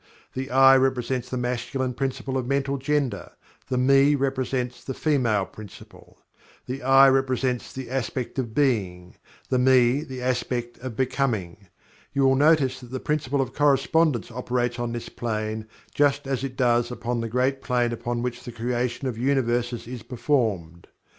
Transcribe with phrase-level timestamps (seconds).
[0.33, 3.33] The "I" represents the Masculine Principle of Mental Gender
[3.67, 6.17] the "Me" represents the Female Principle.
[6.65, 9.13] The "I" represents the Aspect of Being;
[9.49, 11.67] the "Me" the Aspect of Becoming.
[12.13, 16.57] You will notice that the Principle of Correspondence operates on this plane just as it
[16.57, 20.87] does upon the great plane upon which the creation of Universes is performed.